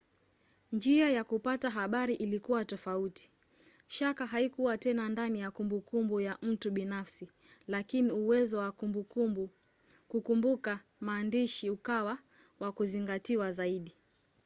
[0.71, 3.29] njia ya kupata habari ilikuwa tofauti.
[3.87, 7.29] shaka haikuwa tena ndani ya kumbukumbu ya mtu binafsi
[7.67, 8.71] lakini uwezo wa
[10.07, 12.17] kukumbuka maandishi ukawa
[12.59, 13.95] wa kuzingatiwa zaidi